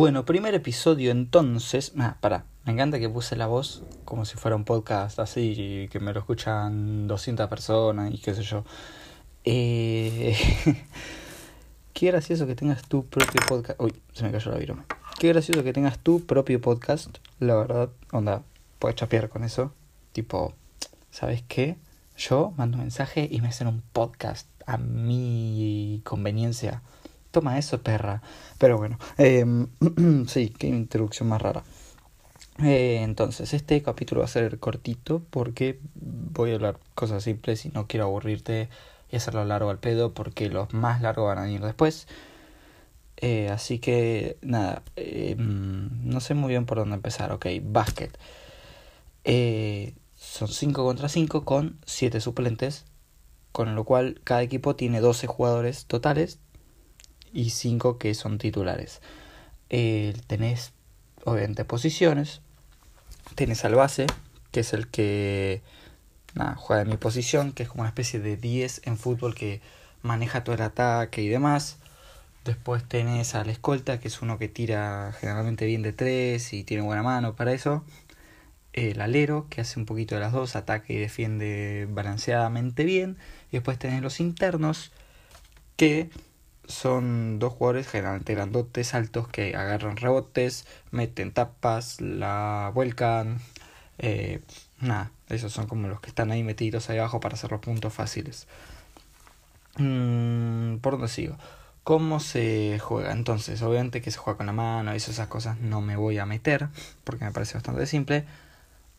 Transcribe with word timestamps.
Bueno, 0.00 0.24
primer 0.24 0.54
episodio 0.54 1.10
entonces. 1.10 1.92
Ah, 1.98 2.16
pará, 2.22 2.46
me 2.64 2.72
encanta 2.72 2.98
que 2.98 3.10
puse 3.10 3.36
la 3.36 3.46
voz 3.46 3.82
como 4.06 4.24
si 4.24 4.38
fuera 4.38 4.56
un 4.56 4.64
podcast 4.64 5.18
así, 5.18 5.90
que 5.92 6.00
me 6.00 6.14
lo 6.14 6.20
escuchan 6.20 7.06
200 7.06 7.46
personas 7.50 8.10
y 8.10 8.16
qué 8.16 8.34
sé 8.34 8.42
yo. 8.42 8.64
Eh... 9.44 10.34
qué 11.92 12.06
gracioso 12.06 12.46
que 12.46 12.54
tengas 12.54 12.80
tu 12.88 13.04
propio 13.04 13.42
podcast. 13.46 13.78
Uy, 13.78 13.92
se 14.14 14.24
me 14.24 14.32
cayó 14.32 14.50
la 14.52 14.56
viroma. 14.56 14.86
Qué 15.18 15.28
gracioso 15.28 15.62
que 15.62 15.74
tengas 15.74 15.98
tu 15.98 16.24
propio 16.24 16.62
podcast. 16.62 17.18
La 17.38 17.56
verdad, 17.56 17.90
onda, 18.10 18.42
puedes 18.78 18.96
chapear 18.96 19.28
con 19.28 19.44
eso. 19.44 19.74
Tipo, 20.12 20.54
¿sabes 21.10 21.44
qué? 21.46 21.76
Yo 22.16 22.54
mando 22.56 22.78
un 22.78 22.84
mensaje 22.84 23.28
y 23.30 23.42
me 23.42 23.48
hacen 23.48 23.66
un 23.66 23.82
podcast 23.92 24.48
a 24.64 24.78
mi 24.78 26.00
conveniencia. 26.04 26.80
Toma 27.30 27.58
eso, 27.58 27.82
perra. 27.82 28.22
Pero 28.58 28.78
bueno, 28.78 28.98
eh, 29.18 29.44
sí, 30.26 30.50
qué 30.58 30.66
introducción 30.66 31.28
más 31.28 31.42
rara. 31.42 31.62
Eh, 32.62 33.00
entonces, 33.02 33.54
este 33.54 33.82
capítulo 33.82 34.20
va 34.20 34.26
a 34.26 34.28
ser 34.28 34.58
cortito 34.58 35.22
porque 35.30 35.80
voy 35.94 36.52
a 36.52 36.54
hablar 36.56 36.78
cosas 36.94 37.24
simples 37.24 37.64
y 37.64 37.70
no 37.70 37.86
quiero 37.86 38.06
aburrirte 38.06 38.68
y 39.10 39.16
hacerlo 39.16 39.44
largo 39.44 39.70
al 39.70 39.78
pedo 39.78 40.12
porque 40.12 40.48
los 40.48 40.72
más 40.74 41.00
largos 41.00 41.26
van 41.26 41.38
a 41.38 41.42
venir 41.42 41.62
después. 41.62 42.06
Eh, 43.16 43.48
así 43.50 43.78
que, 43.78 44.38
nada, 44.42 44.82
eh, 44.96 45.36
no 45.38 46.20
sé 46.20 46.34
muy 46.34 46.48
bien 46.50 46.66
por 46.66 46.78
dónde 46.78 46.96
empezar. 46.96 47.32
Ok, 47.32 47.46
básquet. 47.62 48.18
Eh, 49.24 49.94
son 50.16 50.48
5 50.48 50.84
contra 50.84 51.08
5 51.08 51.44
con 51.44 51.78
7 51.86 52.20
suplentes, 52.20 52.86
con 53.52 53.74
lo 53.74 53.84
cual 53.84 54.20
cada 54.24 54.42
equipo 54.42 54.76
tiene 54.76 55.00
12 55.00 55.26
jugadores 55.26 55.86
totales 55.86 56.38
y 57.32 57.50
5 57.50 57.98
que 57.98 58.14
son 58.14 58.38
titulares. 58.38 59.00
Eh, 59.70 60.14
tenés, 60.26 60.72
obviamente, 61.24 61.64
posiciones. 61.64 62.40
Tenés 63.34 63.64
al 63.64 63.74
base, 63.74 64.06
que 64.50 64.60
es 64.60 64.72
el 64.72 64.88
que 64.88 65.62
juega 66.56 66.82
en 66.82 66.88
mi 66.88 66.96
posición, 66.96 67.52
que 67.52 67.64
es 67.64 67.68
como 67.68 67.82
una 67.82 67.88
especie 67.88 68.20
de 68.20 68.36
10 68.36 68.82
en 68.84 68.96
fútbol 68.96 69.34
que 69.34 69.60
maneja 70.02 70.44
todo 70.44 70.54
el 70.54 70.62
ataque 70.62 71.22
y 71.22 71.28
demás. 71.28 71.78
Después 72.44 72.84
tenés 72.88 73.34
al 73.34 73.50
escolta, 73.50 74.00
que 74.00 74.08
es 74.08 74.22
uno 74.22 74.38
que 74.38 74.48
tira 74.48 75.14
generalmente 75.20 75.66
bien 75.66 75.82
de 75.82 75.92
3 75.92 76.52
y 76.54 76.64
tiene 76.64 76.82
buena 76.82 77.02
mano 77.02 77.36
para 77.36 77.52
eso. 77.52 77.84
El 78.72 79.00
alero, 79.00 79.46
que 79.50 79.60
hace 79.60 79.78
un 79.78 79.86
poquito 79.86 80.14
de 80.14 80.20
las 80.22 80.32
dos, 80.32 80.56
ataca 80.56 80.92
y 80.92 80.96
defiende 80.96 81.86
balanceadamente 81.90 82.84
bien. 82.84 83.18
Y 83.50 83.56
después 83.56 83.78
tenés 83.78 84.02
los 84.02 84.20
internos, 84.20 84.92
que 85.76 86.10
son 86.70 87.38
dos 87.38 87.52
jugadores 87.54 87.88
generalmente 87.88 88.34
grandotes, 88.34 88.94
altos, 88.94 89.28
que 89.28 89.54
agarran 89.56 89.96
rebotes, 89.96 90.66
meten 90.90 91.32
tapas, 91.32 92.00
la 92.00 92.70
vuelcan. 92.74 93.40
Eh, 93.98 94.40
nada, 94.80 95.10
esos 95.28 95.52
son 95.52 95.66
como 95.66 95.88
los 95.88 96.00
que 96.00 96.08
están 96.08 96.30
ahí 96.30 96.42
metidos 96.42 96.90
ahí 96.90 96.98
abajo 96.98 97.20
para 97.20 97.34
hacer 97.34 97.50
los 97.50 97.60
puntos 97.60 97.92
fáciles. 97.92 98.46
Mm, 99.78 100.76
¿Por 100.78 100.94
dónde 100.94 101.08
sigo? 101.08 101.36
¿Cómo 101.84 102.20
se 102.20 102.78
juega? 102.80 103.12
Entonces, 103.12 103.62
obviamente 103.62 104.00
que 104.02 104.10
se 104.10 104.18
juega 104.18 104.36
con 104.38 104.46
la 104.46 104.52
mano 104.52 104.92
y 104.92 104.96
esas 104.96 105.28
cosas 105.28 105.58
no 105.60 105.80
me 105.80 105.96
voy 105.96 106.18
a 106.18 106.26
meter 106.26 106.68
porque 107.04 107.24
me 107.24 107.32
parece 107.32 107.54
bastante 107.54 107.86
simple. 107.86 108.24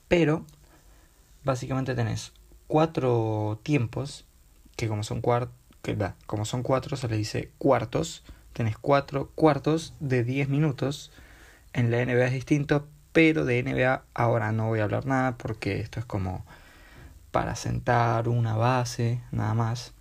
Pero, 0.08 0.45
básicamente 1.44 1.95
tenés 1.95 2.33
cuatro 2.67 3.59
tiempos 3.64 4.25
que 4.75 4.88
como 4.88 5.03
son 5.03 5.22
cuartos 5.22 5.61
que 5.81 5.95
da, 5.95 6.15
como 6.25 6.45
son 6.45 6.63
cuatro, 6.63 6.97
se 6.97 7.07
le 7.07 7.17
dice 7.17 7.52
cuartos. 7.58 8.23
Tenés 8.53 8.77
cuatro 8.77 9.31
cuartos 9.36 9.93
de 9.99 10.23
10 10.23 10.49
minutos. 10.49 11.11
En 11.73 11.89
la 11.92 12.02
NBA 12.02 12.27
es 12.27 12.33
distinto, 12.33 12.87
pero 13.14 13.45
de 13.45 13.64
NBA 13.64 14.03
ahora 14.14 14.52
no 14.52 14.67
voy 14.67 14.80
a 14.80 14.83
hablar 14.83 15.05
nada 15.05 15.37
porque 15.37 15.80
esto 15.80 15.99
es 15.99 16.05
como 16.05 16.45
para 17.31 17.55
sentar 17.55 18.27
una 18.27 18.55
base, 18.55 19.21
nada 19.31 19.53
más. 19.53 19.93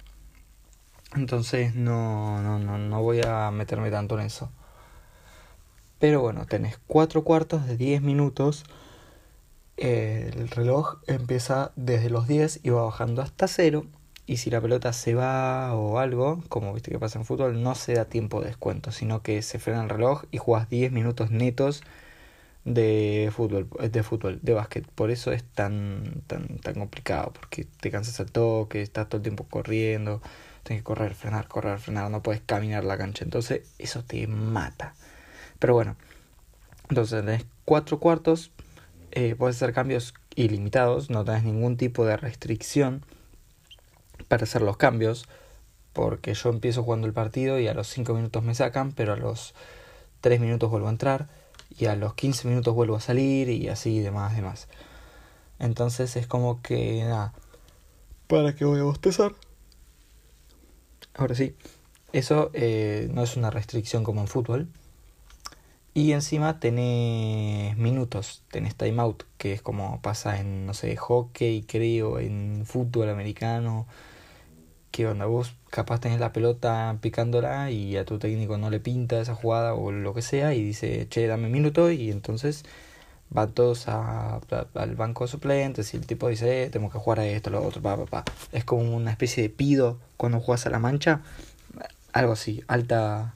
Entonces 1.14 1.74
no, 1.74 2.40
no, 2.42 2.58
no, 2.58 2.78
no 2.78 3.02
voy 3.02 3.20
a 3.24 3.50
meterme 3.50 3.90
tanto 3.90 4.18
en 4.18 4.26
eso. 4.26 4.50
Pero 5.98 6.20
bueno, 6.20 6.46
tenés 6.46 6.78
cuatro 6.86 7.24
cuartos 7.24 7.66
de 7.66 7.76
10 7.76 8.02
minutos. 8.02 8.64
El 9.76 10.48
reloj 10.50 10.98
empieza 11.06 11.72
desde 11.76 12.10
los 12.10 12.26
10 12.26 12.60
y 12.62 12.70
va 12.70 12.84
bajando 12.84 13.22
hasta 13.22 13.48
cero 13.48 13.86
y 14.30 14.36
si 14.36 14.48
la 14.48 14.60
pelota 14.60 14.92
se 14.92 15.16
va 15.16 15.74
o 15.74 15.98
algo, 15.98 16.40
como 16.48 16.72
viste 16.72 16.92
que 16.92 17.00
pasa 17.00 17.18
en 17.18 17.24
fútbol, 17.24 17.64
no 17.64 17.74
se 17.74 17.94
da 17.94 18.04
tiempo 18.04 18.40
de 18.40 18.46
descuento, 18.46 18.92
sino 18.92 19.24
que 19.24 19.42
se 19.42 19.58
frena 19.58 19.82
el 19.82 19.88
reloj 19.88 20.22
y 20.30 20.38
juegas 20.38 20.68
10 20.70 20.92
minutos 20.92 21.32
netos 21.32 21.82
de 22.64 23.32
fútbol, 23.34 23.68
de 23.90 24.02
fútbol, 24.04 24.38
de 24.40 24.54
básquet. 24.54 24.86
Por 24.86 25.10
eso 25.10 25.32
es 25.32 25.42
tan, 25.42 26.22
tan, 26.28 26.58
tan 26.58 26.74
complicado, 26.74 27.32
porque 27.32 27.66
te 27.80 27.90
cansas 27.90 28.20
al 28.20 28.30
toque, 28.30 28.82
estás 28.82 29.08
todo 29.08 29.16
el 29.16 29.24
tiempo 29.24 29.48
corriendo, 29.50 30.22
tienes 30.62 30.82
que 30.82 30.84
correr, 30.84 31.16
frenar, 31.16 31.48
correr, 31.48 31.80
frenar, 31.80 32.08
no 32.08 32.22
puedes 32.22 32.40
caminar 32.40 32.84
la 32.84 32.96
cancha. 32.96 33.24
Entonces, 33.24 33.62
eso 33.78 34.04
te 34.04 34.28
mata. 34.28 34.94
Pero 35.58 35.74
bueno, 35.74 35.96
entonces 36.88 37.24
tenés 37.24 37.46
cuatro 37.64 37.98
cuartos, 37.98 38.52
eh, 39.10 39.34
puedes 39.36 39.56
hacer 39.56 39.72
cambios 39.72 40.14
ilimitados, 40.36 41.10
no 41.10 41.24
tenés 41.24 41.42
ningún 41.42 41.76
tipo 41.76 42.06
de 42.06 42.16
restricción 42.16 43.02
para 44.30 44.44
hacer 44.44 44.62
los 44.62 44.76
cambios, 44.76 45.26
porque 45.92 46.34
yo 46.34 46.50
empiezo 46.50 46.84
jugando 46.84 47.08
el 47.08 47.12
partido 47.12 47.58
y 47.58 47.66
a 47.66 47.74
los 47.74 47.88
5 47.88 48.14
minutos 48.14 48.44
me 48.44 48.54
sacan, 48.54 48.92
pero 48.92 49.12
a 49.12 49.16
los 49.16 49.54
3 50.20 50.38
minutos 50.38 50.70
vuelvo 50.70 50.86
a 50.86 50.90
entrar 50.90 51.26
y 51.76 51.86
a 51.86 51.96
los 51.96 52.14
15 52.14 52.46
minutos 52.46 52.72
vuelvo 52.72 52.94
a 52.94 53.00
salir 53.00 53.48
y 53.48 53.68
así 53.68 53.98
demás, 53.98 54.36
demás. 54.36 54.68
Entonces 55.58 56.14
es 56.14 56.28
como 56.28 56.62
que 56.62 57.02
nada. 57.02 57.32
¿Para 58.28 58.54
qué 58.54 58.64
voy 58.64 58.78
a 58.78 58.84
bostezar? 58.84 59.34
Ahora 61.14 61.34
sí, 61.34 61.56
eso 62.12 62.52
eh, 62.54 63.08
no 63.12 63.24
es 63.24 63.36
una 63.36 63.50
restricción 63.50 64.04
como 64.04 64.20
en 64.20 64.28
fútbol. 64.28 64.68
Y 65.92 66.12
encima 66.12 66.60
tenés 66.60 67.76
minutos, 67.76 68.44
tenés 68.52 68.76
timeout, 68.76 69.24
que 69.38 69.54
es 69.54 69.60
como 69.60 70.00
pasa 70.00 70.38
en, 70.38 70.66
no 70.66 70.72
sé, 70.72 70.94
hockey, 70.94 71.62
creo, 71.62 72.20
en 72.20 72.62
fútbol 72.64 73.08
americano, 73.08 73.88
¿qué 74.90 75.06
onda? 75.06 75.26
Vos 75.26 75.54
capaz 75.70 76.00
tenés 76.00 76.20
la 76.20 76.32
pelota 76.32 76.96
picándola 77.00 77.70
y 77.70 77.96
a 77.96 78.04
tu 78.04 78.18
técnico 78.18 78.58
no 78.58 78.70
le 78.70 78.80
pinta 78.80 79.20
esa 79.20 79.34
jugada 79.34 79.74
o 79.74 79.92
lo 79.92 80.14
que 80.14 80.22
sea 80.22 80.54
y 80.54 80.62
dice, 80.62 81.08
che, 81.08 81.26
dame 81.26 81.46
un 81.46 81.52
minuto 81.52 81.90
y 81.90 82.10
entonces 82.10 82.64
van 83.30 83.52
todos 83.52 83.88
a, 83.88 84.40
al 84.74 84.96
banco 84.96 85.24
de 85.24 85.30
suplentes 85.30 85.94
y 85.94 85.96
el 85.96 86.06
tipo 86.06 86.28
dice, 86.28 86.64
eh, 86.64 86.70
tenemos 86.70 86.92
que 86.92 86.98
jugar 86.98 87.20
a 87.20 87.26
esto, 87.26 87.50
lo 87.50 87.64
otro, 87.64 87.80
pa, 87.82 87.96
pa, 87.96 88.06
pa. 88.06 88.24
Es 88.52 88.64
como 88.64 88.96
una 88.96 89.12
especie 89.12 89.42
de 89.44 89.50
pido 89.50 89.98
cuando 90.16 90.40
juegas 90.40 90.66
a 90.66 90.70
la 90.70 90.78
mancha, 90.80 91.22
algo 92.12 92.32
así, 92.32 92.64
alta, 92.68 93.34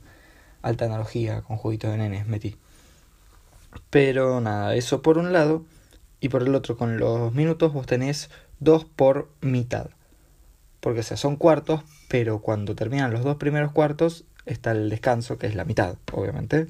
alta 0.62 0.84
analogía 0.86 1.42
con 1.42 1.56
juguitos 1.56 1.91
de 1.92 1.98
nenes 1.98 2.26
metí. 2.26 2.56
Pero 3.91 4.41
nada, 4.41 4.75
eso 4.75 5.03
por 5.03 5.19
un 5.19 5.32
lado 5.32 5.65
y 6.21 6.28
por 6.28 6.42
el 6.42 6.54
otro 6.54 6.76
con 6.76 6.98
los 6.98 7.32
minutos 7.34 7.72
vos 7.72 7.86
tenés 7.86 8.31
dos 8.60 8.84
por 8.84 9.31
mitad 9.41 9.91
porque 10.84 11.03
sea, 11.03 11.17
son 11.17 11.37
cuartos, 11.37 11.81
pero 12.09 12.41
cuando 12.41 12.75
terminan 12.75 13.11
los 13.11 13.25
dos 13.25 13.37
primeros 13.39 13.72
cuartos 13.72 14.27
está 14.45 14.72
el 14.72 14.91
descanso, 14.91 15.39
que 15.39 15.47
es 15.47 15.55
la 15.55 15.65
mitad, 15.65 15.97
obviamente, 16.12 16.67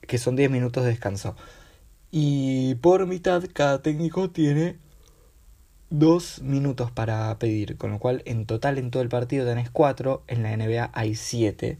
que 0.00 0.18
son 0.18 0.34
10 0.34 0.50
minutos 0.50 0.82
de 0.82 0.90
descanso. 0.90 1.36
Y 2.10 2.74
por 2.74 3.06
mitad 3.06 3.44
cada 3.52 3.82
técnico 3.82 4.30
tiene 4.30 4.78
dos 5.90 6.42
minutos 6.42 6.90
para 6.90 7.38
pedir, 7.38 7.76
con 7.76 7.92
lo 7.92 8.00
cual 8.00 8.20
en 8.26 8.46
total 8.46 8.78
en 8.78 8.90
todo 8.90 9.00
el 9.00 9.10
partido 9.10 9.46
tenés 9.46 9.70
cuatro, 9.70 10.24
en 10.26 10.42
la 10.42 10.50
NBA 10.50 10.90
hay 10.92 11.14
siete, 11.14 11.78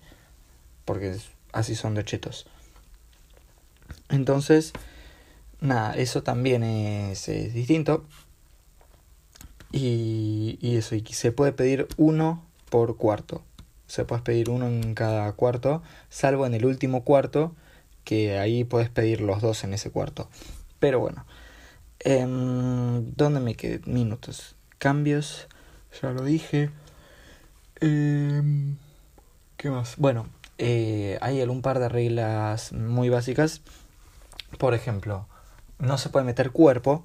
porque 0.84 1.16
así 1.52 1.74
son 1.74 1.94
de 1.94 2.04
chetos. 2.04 2.46
Entonces, 4.08 4.72
nada, 5.60 5.94
eso 5.94 6.22
también 6.22 6.62
es, 6.62 7.28
es 7.28 7.54
distinto. 7.54 8.06
Y, 9.76 10.76
eso, 10.76 10.94
y 10.94 11.02
se 11.02 11.32
puede 11.32 11.50
pedir 11.50 11.88
uno 11.96 12.44
por 12.70 12.96
cuarto. 12.96 13.42
Se 13.88 14.04
puede 14.04 14.22
pedir 14.22 14.48
uno 14.48 14.68
en 14.68 14.94
cada 14.94 15.32
cuarto, 15.32 15.82
salvo 16.08 16.46
en 16.46 16.54
el 16.54 16.64
último 16.64 17.02
cuarto, 17.02 17.56
que 18.04 18.38
ahí 18.38 18.62
puedes 18.62 18.88
pedir 18.88 19.20
los 19.20 19.42
dos 19.42 19.64
en 19.64 19.74
ese 19.74 19.90
cuarto. 19.90 20.28
Pero 20.78 21.00
bueno, 21.00 21.26
eh, 22.04 22.24
¿dónde 22.24 23.40
me 23.40 23.56
quedé? 23.56 23.80
Minutos. 23.84 24.54
Cambios, 24.78 25.48
ya 26.00 26.12
lo 26.12 26.22
dije. 26.22 26.70
Eh, 27.80 28.42
¿Qué 29.56 29.70
más? 29.70 29.96
Bueno, 29.96 30.28
eh, 30.58 31.18
hay 31.20 31.40
algún 31.40 31.62
par 31.62 31.80
de 31.80 31.88
reglas 31.88 32.72
muy 32.72 33.08
básicas. 33.08 33.60
Por 34.56 34.72
ejemplo, 34.72 35.26
no 35.80 35.98
se 35.98 36.10
puede 36.10 36.24
meter 36.24 36.52
cuerpo 36.52 37.04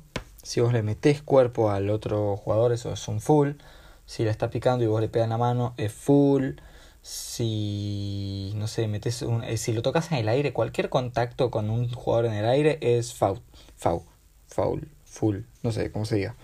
si 0.49 0.61
vos 0.61 0.73
le 0.73 0.81
metés 0.81 1.21
cuerpo 1.21 1.69
al 1.69 1.91
otro 1.91 2.35
jugador, 2.35 2.71
eso 2.73 2.91
es 2.91 3.07
un 3.07 3.21
full. 3.21 3.51
Si 4.07 4.23
le 4.23 4.31
está 4.31 4.49
picando 4.49 4.83
y 4.83 4.87
vos 4.87 4.99
le 4.99 5.07
pegas 5.07 5.29
la 5.29 5.37
mano, 5.37 5.75
es 5.77 5.93
full. 5.93 6.53
si, 7.03 8.51
no 8.55 8.65
sé, 8.67 8.87
metes 8.87 9.21
un, 9.21 9.43
eh, 9.43 9.57
si 9.57 9.73
lo 9.73 9.83
tocas 9.83 10.11
en 10.11 10.17
el 10.17 10.27
aire, 10.27 10.51
cualquier 10.51 10.89
contacto 10.89 11.51
con 11.51 11.69
un 11.69 11.93
jugador 11.93 12.25
en 12.25 12.33
el 12.33 12.45
aire 12.45 12.79
es 12.81 13.13
foul, 13.13 13.41
foul, 13.75 14.01
foul, 14.47 14.87
full, 15.05 15.41
no 15.61 15.71
sé 15.71 15.91
cómo 15.91 16.05
se 16.05 16.15
diga. 16.15 16.35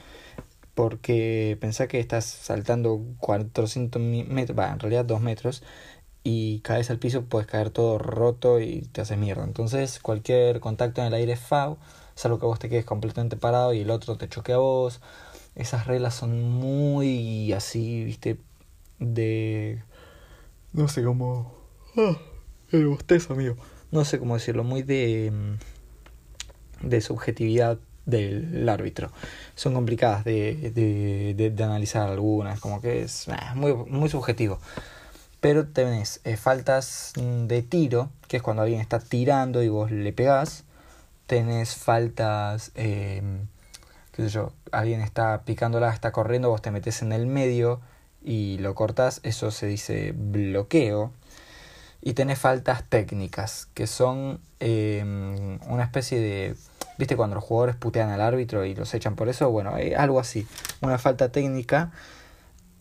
Porque 0.76 1.58
pensá 1.60 1.88
que 1.88 2.00
estás 2.00 2.26
saltando 2.26 3.02
400 3.20 4.00
metros, 4.02 4.58
va, 4.58 4.72
en 4.72 4.80
realidad 4.80 5.06
2 5.06 5.20
metros, 5.22 5.64
y 6.24 6.60
caes 6.60 6.92
al 6.92 7.00
piso, 7.00 7.26
puedes 7.26 7.48
caer 7.48 7.72
todo 7.72 7.98
roto 7.98 8.60
y 8.60 8.82
te 8.82 9.02
haces 9.02 9.18
mierda. 9.18 9.44
Entonces, 9.46 10.00
cualquier 10.00 10.60
contacto 10.60 11.02
en 11.02 11.08
el 11.08 11.14
aire 11.16 11.34
es 11.34 11.40
foul, 12.16 12.22
salvo 12.22 12.40
que 12.40 12.46
vos 12.46 12.60
te 12.60 12.70
quedes 12.70 12.86
completamente 12.86 13.38
parado 13.38 13.74
y 13.74 13.82
el 13.82 13.92
otro 13.92 14.18
te 14.18 14.30
choque 14.30 14.54
a 14.54 14.58
vos. 14.58 15.02
Esas 15.56 15.88
reglas 15.88 16.16
son 16.16 16.50
muy 16.50 17.54
así, 17.54 18.04
viste, 18.04 18.38
de 19.00 19.84
no 20.76 20.90
sé 20.90 21.04
cómo. 21.04 21.54
Ah, 21.96 22.18
el 22.72 22.88
bostezo, 22.88 23.34
amigo. 23.34 23.56
No 23.92 24.04
sé 24.04 24.20
cómo 24.20 24.34
decirlo, 24.34 24.66
muy 24.66 24.84
de. 24.84 25.32
Mm, 25.32 26.90
de 26.90 27.02
subjetividad 27.02 27.78
del 28.06 28.68
árbitro. 28.68 29.10
Son 29.56 29.74
complicadas 29.74 30.26
de, 30.26 30.72
de, 31.36 31.50
de, 31.50 31.64
analizar 31.64 32.10
algunas, 32.10 32.60
como 32.60 32.82
que 32.82 33.04
es 33.04 33.28
muy, 33.56 33.74
muy 33.74 34.10
subjetivo. 34.10 34.60
Pero 35.40 35.66
tenés 35.68 36.20
eh, 36.26 36.36
faltas 36.36 37.14
mm, 37.16 37.48
de 37.48 37.62
tiro, 37.64 38.10
que 38.28 38.38
es 38.38 38.44
cuando 38.44 38.64
alguien 38.64 38.82
está 38.82 39.00
tirando 39.00 39.64
y 39.64 39.70
vos 39.70 39.92
le 39.92 40.12
pegás. 40.12 40.66
Tenés 41.28 41.76
faltas, 41.76 42.72
eh, 42.76 43.22
sé 44.16 44.30
yo, 44.30 44.54
alguien 44.72 45.02
está 45.02 45.42
picándola, 45.44 45.92
está 45.92 46.12
corriendo, 46.12 46.50
vos 46.50 46.62
te 46.62 46.72
metes 46.72 47.02
en 47.02 47.12
el 47.12 47.28
medio 47.28 47.82
y 48.24 48.58
lo 48.60 48.76
cortas, 48.76 49.20
eso 49.24 49.52
se 49.52 49.68
dice 49.68 50.14
bloqueo. 50.16 51.12
Y 52.02 52.14
tenés 52.14 52.38
faltas 52.38 52.84
técnicas, 52.88 53.68
que 53.74 53.88
son 53.88 54.40
em, 54.60 55.60
una 55.68 55.84
especie 55.84 56.20
de... 56.20 56.56
¿Viste 57.00 57.18
cuando 57.18 57.36
los 57.36 57.44
jugadores 57.44 57.76
putean 57.76 58.10
al 58.10 58.22
árbitro 58.22 58.64
y 58.64 58.76
los 58.76 58.94
echan 58.94 59.16
por 59.16 59.28
eso? 59.28 59.50
Bueno, 59.50 59.76
eh, 59.78 59.96
algo 59.96 60.20
así. 60.20 60.48
Una 60.82 61.00
falta 61.00 61.30
técnica 61.30 61.92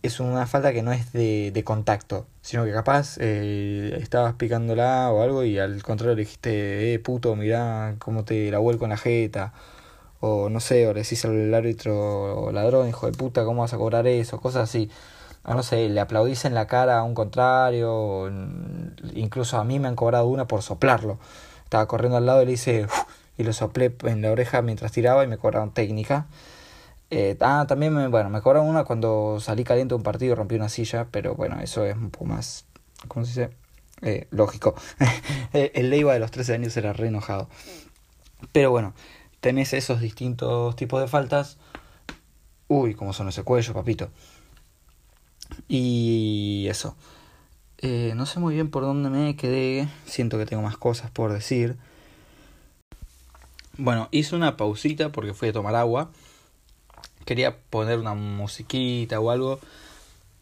es 0.05 0.19
una 0.19 0.45
falta 0.47 0.73
que 0.73 0.83
no 0.83 0.91
es 0.91 1.11
de, 1.13 1.51
de 1.51 1.63
contacto, 1.63 2.27
sino 2.41 2.65
que 2.65 2.71
capaz 2.71 3.17
eh, 3.19 3.97
estabas 4.01 4.33
picándola 4.35 5.11
o 5.11 5.21
algo 5.21 5.43
y 5.43 5.59
al 5.59 5.83
contrario 5.83 6.15
le 6.15 6.21
dijiste, 6.21 6.93
eh, 6.93 6.99
puto, 6.99 7.35
mirá 7.35 7.95
cómo 7.99 8.23
te 8.25 8.51
la 8.51 8.59
vuelco 8.59 8.85
en 8.85 8.91
la 8.91 8.97
jeta. 8.97 9.53
O 10.21 10.49
no 10.49 10.59
sé, 10.59 10.87
o 10.87 10.93
le 10.93 11.01
decís 11.03 11.23
al 11.25 11.53
árbitro, 11.53 12.51
ladrón, 12.51 12.87
hijo 12.89 13.05
de 13.05 13.13
puta, 13.17 13.43
¿cómo 13.45 13.61
vas 13.61 13.73
a 13.73 13.77
cobrar 13.77 14.07
eso? 14.07 14.39
Cosas 14.39 14.63
así 14.63 14.89
no 15.53 15.63
sé, 15.63 15.89
le 15.89 16.01
aplaudís 16.01 16.45
en 16.45 16.55
la 16.55 16.65
cara 16.65 16.97
a 16.97 17.03
un 17.03 17.13
contrario, 17.13 18.31
incluso 19.13 19.57
a 19.57 19.63
mí 19.63 19.79
me 19.79 19.87
han 19.87 19.95
cobrado 19.95 20.27
una 20.27 20.47
por 20.47 20.63
soplarlo. 20.63 21.19
Estaba 21.63 21.87
corriendo 21.87 22.17
al 22.17 22.25
lado 22.25 22.41
y 22.41 22.45
le 22.47 22.51
hice 22.53 22.87
y 23.37 23.43
lo 23.43 23.53
soplé 23.53 23.95
en 24.03 24.21
la 24.21 24.31
oreja 24.31 24.61
mientras 24.61 24.91
tiraba 24.91 25.23
y 25.23 25.27
me 25.27 25.37
cobraron 25.37 25.71
técnica. 25.71 26.25
Eh, 27.11 27.37
ah, 27.41 27.65
también 27.67 27.93
me, 27.93 28.07
bueno, 28.07 28.29
me 28.29 28.41
cobraron 28.41 28.67
una 28.67 28.83
cuando 28.83 29.39
salí 29.39 29.63
caliente 29.63 29.93
de 29.93 29.97
un 29.97 30.03
partido 30.03 30.33
y 30.33 30.35
rompí 30.35 30.55
una 30.55 30.69
silla, 30.69 31.07
pero 31.11 31.35
bueno, 31.35 31.59
eso 31.61 31.85
es 31.85 31.95
un 31.95 32.09
poco 32.09 32.25
más, 32.25 32.65
¿cómo 33.07 33.25
se 33.25 33.41
dice? 33.41 33.55
Eh, 34.01 34.27
lógico. 34.31 34.75
el 35.53 35.89
Leiva 35.89 36.13
de 36.13 36.19
los 36.19 36.31
13 36.31 36.55
años 36.55 36.75
era 36.77 36.93
re 36.93 37.07
enojado. 37.07 37.49
Pero 38.51 38.71
bueno, 38.71 38.93
tenés 39.39 39.73
esos 39.73 40.01
distintos 40.01 40.75
tipos 40.75 41.01
de 41.01 41.07
faltas. 41.07 41.57
Uy, 42.67 42.95
cómo 42.95 43.13
son 43.13 43.29
ese 43.29 43.43
cuello, 43.43 43.73
papito. 43.73 44.09
Y 45.67 46.65
eso. 46.69 46.95
Eh, 47.79 48.13
no 48.15 48.25
sé 48.25 48.39
muy 48.39 48.55
bien 48.55 48.69
por 48.69 48.83
dónde 48.83 49.09
me 49.09 49.35
quedé. 49.35 49.87
Siento 50.05 50.37
que 50.37 50.45
tengo 50.45 50.63
más 50.63 50.77
cosas 50.77 51.11
por 51.11 51.31
decir. 51.31 51.77
Bueno, 53.77 54.07
hice 54.11 54.35
una 54.35 54.57
pausita 54.57 55.11
porque 55.11 55.33
fui 55.33 55.49
a 55.49 55.53
tomar 55.53 55.75
agua. 55.75 56.09
Quería 57.25 57.57
poner 57.57 57.99
una 57.99 58.13
musiquita 58.13 59.19
o 59.19 59.31
algo. 59.31 59.59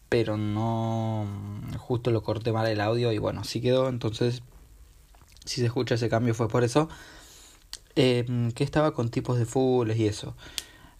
Pero 0.08 0.36
no. 0.36 1.26
Justo 1.78 2.10
lo 2.10 2.22
corté 2.22 2.52
mal 2.52 2.66
el 2.66 2.80
audio 2.80 3.12
y 3.12 3.18
bueno, 3.18 3.40
así 3.40 3.60
quedó. 3.60 3.88
Entonces, 3.88 4.42
si 5.44 5.60
se 5.60 5.66
escucha 5.66 5.96
ese 5.96 6.08
cambio 6.08 6.34
fue 6.34 6.48
por 6.48 6.64
eso. 6.64 6.88
Eh, 7.96 8.50
que 8.54 8.64
estaba 8.64 8.92
con 8.92 9.10
tipos 9.10 9.38
de 9.38 9.46
fulls 9.46 9.96
y 9.96 10.06
eso. 10.06 10.34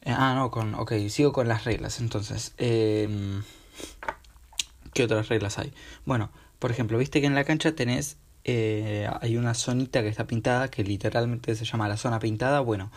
Eh, 0.02 0.14
ah, 0.16 0.34
no, 0.34 0.50
con. 0.50 0.74
Ok, 0.74 0.92
sigo 1.08 1.32
con 1.32 1.48
las 1.48 1.64
reglas. 1.64 2.00
Entonces, 2.00 2.54
eh, 2.58 3.42
¿Qué 4.94 5.02
otras 5.02 5.28
reglas 5.28 5.58
hay? 5.58 5.72
Bueno, 6.06 6.30
por 6.60 6.70
ejemplo, 6.70 6.96
viste 6.98 7.20
que 7.20 7.26
en 7.26 7.34
la 7.34 7.42
cancha 7.42 7.74
tenés, 7.74 8.16
eh, 8.44 9.08
hay 9.20 9.36
una 9.36 9.54
zonita 9.54 10.02
que 10.02 10.08
está 10.08 10.26
pintada, 10.26 10.70
que 10.70 10.84
literalmente 10.84 11.54
se 11.56 11.64
llama 11.64 11.88
la 11.88 11.96
zona 11.96 12.20
pintada. 12.20 12.60
Bueno, 12.60 12.92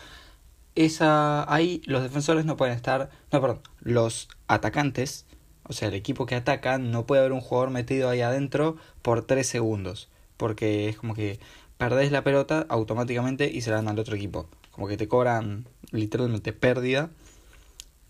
esa, 0.84 1.52
ahí 1.52 1.82
los 1.86 2.02
defensores 2.02 2.44
no 2.44 2.56
pueden 2.56 2.74
estar, 2.74 3.10
no, 3.32 3.40
perdón, 3.40 3.60
los 3.80 4.28
atacantes, 4.46 5.26
o 5.64 5.72
sea, 5.72 5.88
el 5.88 5.94
equipo 5.94 6.26
que 6.26 6.34
ataca, 6.34 6.78
no 6.78 7.06
puede 7.06 7.20
haber 7.20 7.32
un 7.32 7.40
jugador 7.40 7.70
metido 7.70 8.08
ahí 8.08 8.20
adentro 8.20 8.76
por 9.02 9.26
3 9.26 9.46
segundos, 9.46 10.08
porque 10.36 10.88
es 10.88 10.96
como 10.96 11.14
que 11.14 11.40
perdés 11.76 12.12
la 12.12 12.24
pelota 12.24 12.66
automáticamente 12.68 13.50
y 13.50 13.60
se 13.60 13.70
la 13.70 13.76
dan 13.76 13.88
al 13.88 13.98
otro 13.98 14.16
equipo. 14.16 14.48
Como 14.70 14.88
que 14.88 14.96
te 14.96 15.08
cobran 15.08 15.66
literalmente 15.90 16.52
pérdida 16.52 17.10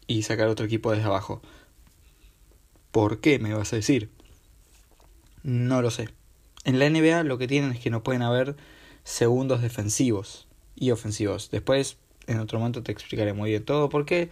y 0.06 0.22
sacar 0.22 0.48
otro 0.48 0.66
equipo 0.66 0.90
desde 0.90 1.04
abajo. 1.04 1.40
¿Por 2.90 3.20
qué 3.20 3.38
me 3.38 3.54
vas 3.54 3.72
a 3.72 3.76
decir? 3.76 4.10
No 5.42 5.82
lo 5.82 5.90
sé. 5.90 6.08
En 6.64 6.78
la 6.78 6.88
NBA 6.88 7.22
lo 7.22 7.38
que 7.38 7.48
tienen 7.48 7.72
es 7.72 7.80
que 7.80 7.90
no 7.90 8.02
pueden 8.02 8.22
haber 8.22 8.56
segundos 9.04 9.62
defensivos 9.62 10.48
y 10.74 10.90
ofensivos. 10.90 11.50
Después, 11.50 11.96
en 12.28 12.38
otro 12.40 12.58
momento, 12.58 12.82
te 12.82 12.92
explicaré 12.92 13.32
muy 13.32 13.50
bien 13.50 13.64
todo 13.64 13.88
por 13.88 14.04
qué. 14.04 14.30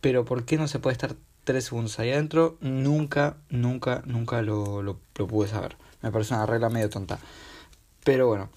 Pero 0.00 0.24
por 0.24 0.44
qué 0.44 0.56
no 0.58 0.68
se 0.68 0.78
puede 0.78 0.92
estar 0.92 1.16
tres 1.44 1.64
segundos 1.64 1.98
ahí 1.98 2.10
adentro, 2.10 2.56
nunca, 2.60 3.36
nunca, 3.48 4.02
nunca 4.06 4.42
lo, 4.42 4.82
lo, 4.82 4.98
pude 4.98 5.48
saber. 5.48 5.76
Me 6.02 6.12
parece 6.12 6.34
una 6.34 6.46
regla 6.46 6.68
medio 6.70 6.90
tonta. 6.90 7.18
Pero 8.04 8.28
bueno, 8.28 8.50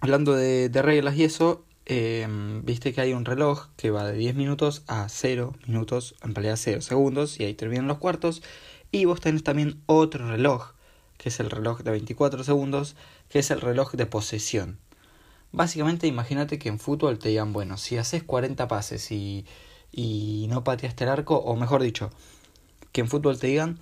hablando 0.00 0.34
de, 0.34 0.70
reglas 0.72 1.16
y 1.16 1.24
eso, 1.24 1.64
Em, 1.84 2.64
viste 2.64 2.92
que 2.92 3.00
hay 3.00 3.12
un 3.12 3.24
reloj 3.24 3.66
que 3.76 3.90
va 3.90 4.04
de 4.06 4.16
10 4.16 4.36
minutos 4.36 4.84
a 4.86 5.08
0 5.08 5.54
minutos, 5.66 6.14
en 6.22 6.34
realidad 6.34 6.56
0 6.56 6.80
segundos, 6.80 7.40
y 7.40 7.44
ahí 7.44 7.54
terminan 7.54 7.88
los 7.88 7.98
cuartos. 7.98 8.42
Y 8.92 9.04
vos 9.06 9.20
tenés 9.20 9.42
también 9.42 9.82
otro 9.86 10.28
reloj, 10.28 10.74
que 11.18 11.28
es 11.30 11.40
el 11.40 11.50
reloj 11.50 11.82
de 11.82 11.90
24 11.90 12.44
segundos, 12.44 12.94
que 13.28 13.40
es 13.40 13.50
el 13.50 13.60
reloj 13.60 13.92
de 13.92 14.06
posesión. 14.06 14.78
Básicamente, 15.52 16.06
imagínate 16.06 16.58
que 16.58 16.68
en 16.68 16.78
fútbol 16.78 17.18
te 17.18 17.28
digan, 17.28 17.52
bueno, 17.52 17.76
si 17.76 17.98
haces 17.98 18.22
40 18.22 18.68
pases 18.68 19.10
y, 19.12 19.46
y 19.90 20.46
no 20.48 20.64
pateaste 20.64 21.04
el 21.04 21.10
arco, 21.10 21.36
o 21.36 21.56
mejor 21.56 21.82
dicho, 21.82 22.10
que 22.92 23.02
en 23.02 23.08
fútbol 23.08 23.38
te 23.38 23.48
digan, 23.48 23.78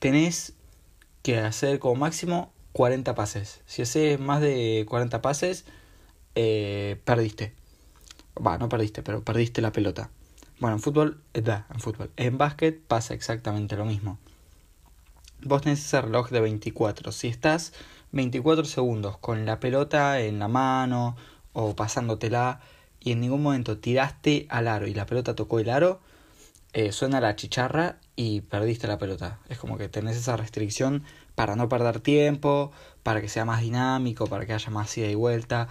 tenés 0.00 0.54
que 1.22 1.38
hacer 1.38 1.78
como 1.78 1.94
máximo 1.96 2.52
40 2.72 3.14
pases. 3.14 3.60
Si 3.66 3.82
haces 3.82 4.18
más 4.18 4.40
de 4.40 4.84
40 4.88 5.22
pases, 5.22 5.64
eh, 6.34 7.00
perdiste. 7.04 7.54
Va, 8.44 8.58
no 8.58 8.68
perdiste, 8.68 9.02
pero 9.02 9.22
perdiste 9.22 9.62
la 9.62 9.72
pelota. 9.72 10.10
Bueno, 10.58 10.76
en 10.76 10.82
fútbol, 10.82 11.22
eh, 11.34 11.40
da, 11.40 11.66
en 11.72 11.80
fútbol. 11.80 12.10
En 12.16 12.36
básquet 12.36 12.80
pasa 12.80 13.14
exactamente 13.14 13.76
lo 13.76 13.84
mismo. 13.84 14.18
Vos 15.42 15.62
tenés 15.62 15.84
ese 15.84 16.00
reloj 16.00 16.30
de 16.30 16.40
24. 16.40 17.12
Si 17.12 17.28
estás 17.28 17.72
24 18.14 18.64
segundos 18.64 19.18
con 19.18 19.44
la 19.44 19.60
pelota 19.60 20.20
en 20.20 20.38
la 20.38 20.48
mano 20.48 21.16
o 21.52 21.76
pasándotela 21.76 22.60
y 23.00 23.12
en 23.12 23.20
ningún 23.20 23.42
momento 23.42 23.78
tiraste 23.78 24.46
al 24.48 24.68
aro 24.68 24.86
y 24.86 24.94
la 24.94 25.04
pelota 25.04 25.34
tocó 25.34 25.60
el 25.60 25.68
aro, 25.68 26.00
eh, 26.72 26.90
suena 26.92 27.20
la 27.20 27.36
chicharra 27.36 27.98
y 28.16 28.40
perdiste 28.40 28.86
la 28.86 28.98
pelota. 28.98 29.38
Es 29.48 29.58
como 29.58 29.76
que 29.76 29.88
tenés 29.88 30.16
esa 30.16 30.36
restricción 30.36 31.04
para 31.34 31.54
no 31.54 31.68
perder 31.68 32.00
tiempo, 32.00 32.72
para 33.02 33.20
que 33.20 33.28
sea 33.28 33.44
más 33.44 33.60
dinámico, 33.60 34.26
para 34.26 34.46
que 34.46 34.54
haya 34.54 34.70
más 34.70 34.96
ida 34.96 35.08
y 35.08 35.14
vuelta 35.14 35.68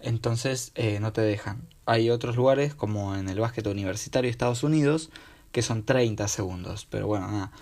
entonces 0.00 0.72
eh, 0.74 0.98
no 1.00 1.12
te 1.12 1.20
dejan. 1.20 1.68
Hay 1.86 2.10
otros 2.10 2.36
lugares 2.36 2.74
como 2.74 3.16
en 3.16 3.28
el 3.28 3.38
básquet 3.38 3.66
universitario 3.66 4.28
de 4.28 4.32
Estados 4.32 4.62
Unidos 4.62 5.10
que 5.52 5.62
son 5.62 5.84
30 5.84 6.28
segundos, 6.28 6.86
pero 6.88 7.06
bueno, 7.06 7.28
nada. 7.28 7.52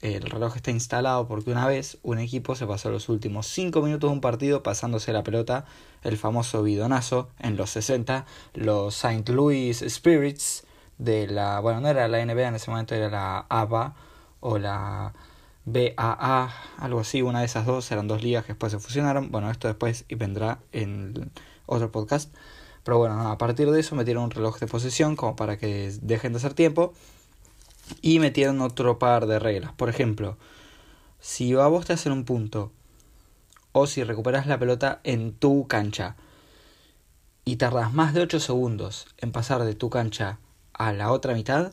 El 0.00 0.22
reloj 0.22 0.56
está 0.56 0.70
instalado 0.70 1.26
porque 1.26 1.50
una 1.50 1.66
vez 1.66 1.98
un 2.02 2.18
equipo 2.18 2.54
se 2.54 2.66
pasó 2.66 2.90
los 2.90 3.08
últimos 3.08 3.46
5 3.46 3.80
minutos 3.82 4.10
de 4.10 4.14
un 4.14 4.20
partido 4.20 4.62
pasándose 4.62 5.12
la 5.12 5.22
pelota, 5.22 5.64
el 6.02 6.16
famoso 6.16 6.62
bidonazo 6.62 7.30
en 7.38 7.56
los 7.56 7.70
60, 7.70 8.26
los 8.54 9.04
St. 9.04 9.32
Louis 9.32 9.84
Spirits 9.88 10.64
de 10.98 11.26
la, 11.26 11.60
bueno, 11.60 11.80
no 11.80 11.88
era 11.88 12.08
la 12.08 12.24
NBA 12.24 12.48
en 12.48 12.54
ese 12.54 12.70
momento, 12.70 12.94
era 12.94 13.08
la 13.10 13.46
ABA 13.48 13.94
o 14.40 14.58
la 14.58 15.14
BAA, 15.64 16.54
algo 16.78 17.00
así, 17.00 17.22
una 17.22 17.40
de 17.40 17.46
esas 17.46 17.66
dos, 17.66 17.90
eran 17.90 18.06
dos 18.06 18.22
ligas 18.22 18.44
que 18.44 18.52
después 18.52 18.72
se 18.72 18.78
fusionaron. 18.78 19.30
Bueno, 19.30 19.50
esto 19.50 19.66
después 19.66 20.04
vendrá 20.08 20.60
en 20.72 21.32
otro 21.66 21.90
podcast. 21.90 22.32
Pero 22.84 22.98
bueno, 22.98 23.28
a 23.28 23.36
partir 23.36 23.68
de 23.72 23.80
eso 23.80 23.96
metieron 23.96 24.24
un 24.24 24.30
reloj 24.30 24.60
de 24.60 24.68
posesión 24.68 25.16
como 25.16 25.34
para 25.34 25.58
que 25.58 25.92
dejen 26.02 26.32
de 26.32 26.38
hacer 26.38 26.54
tiempo. 26.54 26.94
Y 28.02 28.18
metieron 28.18 28.60
otro 28.60 28.98
par 28.98 29.26
de 29.26 29.38
reglas. 29.38 29.72
Por 29.72 29.88
ejemplo, 29.88 30.36
si 31.20 31.54
a 31.54 31.66
vos 31.66 31.86
te 31.86 31.92
hacen 31.92 32.12
un 32.12 32.24
punto 32.24 32.72
o 33.72 33.86
si 33.86 34.04
recuperas 34.04 34.46
la 34.46 34.58
pelota 34.58 35.00
en 35.04 35.32
tu 35.32 35.66
cancha 35.66 36.16
y 37.44 37.56
tardas 37.56 37.92
más 37.92 38.14
de 38.14 38.22
8 38.22 38.40
segundos 38.40 39.06
en 39.18 39.32
pasar 39.32 39.64
de 39.64 39.74
tu 39.74 39.90
cancha 39.90 40.38
a 40.72 40.92
la 40.92 41.12
otra 41.12 41.34
mitad, 41.34 41.72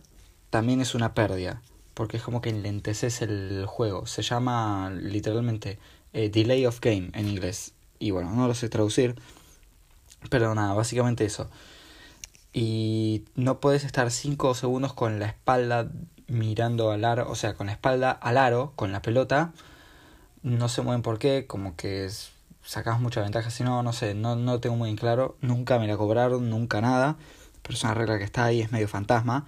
también 0.50 0.82
es 0.82 0.96
una 0.96 1.14
pérdida, 1.14 1.62
porque 1.94 2.18
es 2.18 2.24
como 2.24 2.42
que 2.42 2.50
enlenteces 2.50 3.22
el 3.22 3.66
juego. 3.68 4.06
Se 4.06 4.22
llama 4.22 4.92
literalmente 4.92 5.80
eh, 6.14 6.30
delay 6.30 6.66
of 6.66 6.80
game 6.80 7.10
en 7.14 7.28
inglés. 7.28 7.74
Y 8.00 8.12
bueno, 8.12 8.32
no 8.32 8.48
lo 8.48 8.54
sé 8.54 8.70
traducir, 8.70 9.16
pero 10.30 10.54
nada, 10.54 10.74
básicamente 10.74 11.26
eso. 11.26 11.50
Y 12.54 13.26
no 13.36 13.60
puedes 13.60 13.84
estar 13.84 14.12
5 14.12 14.54
segundos 14.54 14.94
con 14.94 15.20
la 15.20 15.26
espalda 15.26 15.90
mirando 16.28 16.92
al 16.92 17.04
aro, 17.04 17.30
o 17.30 17.36
sea, 17.36 17.56
con 17.56 17.68
la 17.68 17.74
espalda 17.74 18.12
al 18.12 18.38
aro, 18.38 18.74
con 18.76 18.92
la 18.92 19.02
pelota. 19.02 19.52
No 20.44 20.70
sé 20.70 20.84
muy 20.84 20.92
bien 20.92 21.02
por 21.02 21.18
qué, 21.18 21.48
como 21.48 21.76
que 21.76 22.10
sacas 22.64 23.00
mucha 23.00 23.22
ventaja, 23.22 23.50
si 23.50 23.64
no, 23.64 23.82
no 23.82 23.92
sé, 23.92 24.14
no, 24.14 24.36
no 24.36 24.60
tengo 24.60 24.76
muy 24.76 24.88
bien 24.90 24.98
claro. 24.98 25.36
Nunca 25.42 25.80
me 25.80 25.88
la 25.88 25.98
cobraron, 25.98 26.50
nunca 26.52 26.80
nada. 26.80 27.18
Pero 27.64 27.74
es 27.76 27.84
una 27.84 27.96
regla 27.96 28.20
que 28.20 28.24
está 28.24 28.46
ahí, 28.46 28.62
es 28.62 28.72
medio 28.72 28.88
fantasma. 28.88 29.46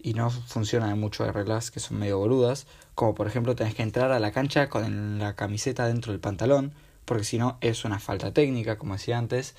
Y 0.00 0.14
no 0.14 0.30
funciona 0.30 0.88
de 0.88 0.96
mucho 0.96 1.24
de 1.24 1.30
reglas 1.30 1.70
que 1.70 1.78
son 1.78 1.98
medio 1.98 2.18
boludas. 2.18 2.66
Como 2.96 3.14
por 3.14 3.28
ejemplo, 3.28 3.54
tenés 3.54 3.76
que 3.76 3.82
entrar 3.84 4.10
a 4.10 4.18
la 4.18 4.32
cancha 4.32 4.68
con 4.68 5.20
la 5.20 5.36
camiseta 5.36 5.86
dentro 5.86 6.12
del 6.12 6.20
pantalón. 6.20 6.72
Porque 7.04 7.24
si 7.24 7.38
no, 7.38 7.56
es 7.60 7.84
una 7.84 8.00
falta 8.00 8.32
técnica, 8.32 8.78
como 8.78 8.94
decía 8.94 9.18
antes 9.18 9.54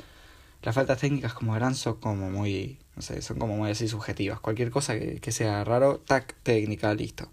las 0.64 0.76
faltas 0.76 1.00
técnicas 1.00 1.34
como 1.34 1.54
verán 1.54 1.76
son 1.76 1.96
como 1.96 2.30
muy, 2.30 2.80
no 2.96 3.02
sé, 3.02 3.22
son 3.22 3.38
como 3.38 3.58
muy 3.58 3.72
así 3.72 3.88
subjetivas. 3.88 4.40
Cualquier 4.40 4.72
cosa 4.72 4.98
que, 4.98 5.32
sea 5.32 5.64
raro, 5.64 6.00
tac, 6.00 6.36
técnica, 6.42 6.94
listo. 6.94 7.28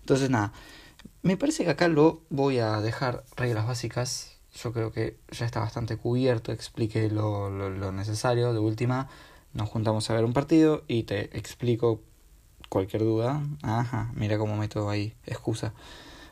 Entonces 0.00 0.30
nada, 0.30 0.52
me 1.22 1.36
parece 1.36 1.64
que 1.64 1.70
acá 1.70 1.88
lo 1.88 2.22
voy 2.28 2.58
a 2.58 2.80
dejar 2.80 3.24
reglas 3.36 3.66
básicas. 3.66 4.36
Yo 4.52 4.72
creo 4.72 4.90
que 4.90 5.16
ya 5.30 5.46
está 5.46 5.60
bastante 5.60 5.96
cubierto, 5.96 6.50
expliqué 6.50 7.08
lo, 7.08 7.50
lo, 7.50 7.70
lo 7.70 7.92
necesario. 7.92 8.52
De 8.52 8.58
última, 8.58 9.08
nos 9.52 9.68
juntamos 9.68 10.10
a 10.10 10.14
ver 10.14 10.24
un 10.24 10.32
partido 10.32 10.82
y 10.88 11.04
te 11.04 11.36
explico 11.38 12.02
cualquier 12.68 13.02
duda. 13.02 13.42
Ajá, 13.62 14.10
mira 14.14 14.38
cómo 14.38 14.56
meto 14.56 14.90
ahí 14.90 15.14
excusa 15.24 15.72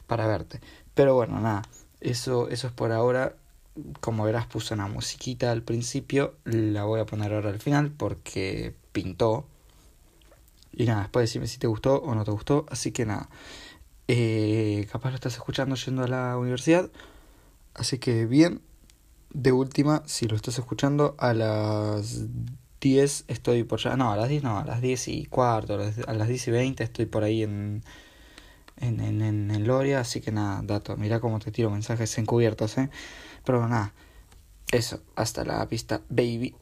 para 0.08 0.26
verte. 0.26 0.60
Pero 0.94 1.14
bueno, 1.14 1.38
nada, 1.38 1.62
eso, 2.00 2.48
eso 2.48 2.66
es 2.66 2.72
por 2.72 2.90
ahora 2.90 3.36
como 4.00 4.24
verás 4.24 4.46
puse 4.46 4.74
una 4.74 4.86
musiquita 4.86 5.52
al 5.52 5.62
principio, 5.62 6.34
la 6.44 6.84
voy 6.84 7.00
a 7.00 7.06
poner 7.06 7.32
ahora 7.32 7.50
al 7.50 7.60
final 7.60 7.90
porque 7.90 8.74
pintó. 8.92 9.46
Y 10.72 10.84
nada, 10.86 11.02
después 11.02 11.24
decime 11.24 11.46
si 11.46 11.58
te 11.58 11.66
gustó 11.66 11.96
o 11.96 12.14
no 12.14 12.24
te 12.24 12.30
gustó. 12.30 12.66
Así 12.70 12.92
que 12.92 13.06
nada, 13.06 13.28
eh, 14.08 14.86
capaz 14.90 15.10
lo 15.10 15.16
estás 15.16 15.34
escuchando 15.34 15.76
yendo 15.76 16.04
a 16.04 16.08
la 16.08 16.36
universidad. 16.38 16.90
Así 17.74 17.98
que 17.98 18.26
bien, 18.26 18.60
de 19.32 19.52
última, 19.52 20.02
si 20.06 20.26
lo 20.26 20.36
estás 20.36 20.58
escuchando 20.58 21.14
a 21.18 21.34
las 21.34 22.26
10 22.80 23.24
estoy 23.28 23.64
por 23.64 23.80
allá. 23.80 23.96
No, 23.96 24.12
a 24.12 24.16
las 24.16 24.28
10 24.28 24.42
no, 24.42 24.58
a 24.58 24.64
las 24.64 24.80
10 24.80 25.08
y 25.08 25.26
cuarto, 25.26 25.74
a 25.74 26.14
las 26.14 26.28
10 26.28 26.48
y 26.48 26.50
20 26.50 26.84
estoy 26.84 27.06
por 27.06 27.24
ahí 27.24 27.42
en, 27.42 27.82
en, 28.78 29.00
en, 29.00 29.22
en 29.22 29.66
Loria. 29.66 30.00
Así 30.00 30.20
que 30.20 30.32
nada, 30.32 30.62
dato, 30.62 30.96
mira 30.96 31.20
cómo 31.20 31.38
te 31.38 31.50
tiro 31.52 31.70
mensajes 31.70 32.16
encubiertos, 32.18 32.78
eh. 32.78 32.90
Pero 33.48 33.66
nada, 33.66 33.94
eso, 34.70 35.00
hasta 35.16 35.42
la 35.42 35.66
pista, 35.66 36.02
baby. 36.10 36.54